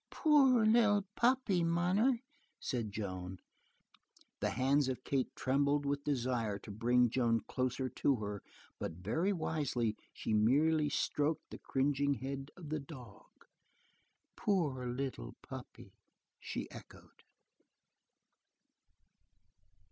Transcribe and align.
"Poor 0.09 0.65
little 0.65 1.03
puppy, 1.15 1.63
munner," 1.63 2.21
said 2.59 2.91
Joan. 2.91 3.37
The 4.39 4.49
hands 4.49 4.87
of 4.87 5.03
Kate 5.03 5.29
trembled 5.35 5.85
with 5.85 6.03
desire 6.03 6.57
to 6.57 6.71
bring 6.71 7.07
Joan 7.11 7.41
closer 7.41 7.87
to 7.87 8.15
her, 8.15 8.41
but 8.79 8.93
very 8.93 9.31
wisely 9.31 9.95
she 10.11 10.33
merely 10.33 10.89
stroked 10.89 11.51
the 11.51 11.59
cringing 11.59 12.15
head 12.15 12.49
of 12.57 12.69
the 12.69 12.79
dog. 12.79 13.45
"Poor 14.35 14.87
little 14.87 15.35
puppy," 15.43 15.93
she 16.39 16.67
echoed. 16.71 17.21